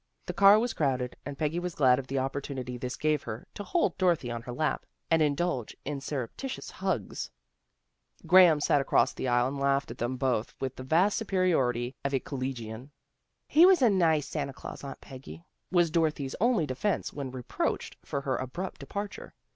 [0.25, 3.63] The car was crowded, and Peggy was glad of the opportunity this gave her to
[3.63, 7.29] hold Dorothy on her lap, and indulge in surreptitious hugs.
[8.25, 10.75] Graham sat DOROTHY GOES SHOPPING 199 across the aisle and laughed at them both with
[10.75, 12.89] the vast superiority of a collegian."
[13.47, 18.21] He was a nice Santa Glaus, Aunt Peggy," was Dorothy's only defence when reproached for
[18.21, 19.35] her abrupt departure.